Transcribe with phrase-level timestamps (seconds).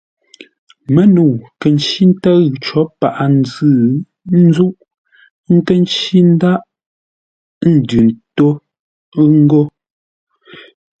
[0.93, 3.71] Mə́nəu kə̂ ncí ntə́ʉ có paghʼə-nzʉ̂
[4.45, 4.73] ńzúʼ,
[5.47, 6.63] ə́ nkə́ ncí ńdághʼ
[7.75, 8.47] ndʉ ntó
[9.43, 9.61] ngô.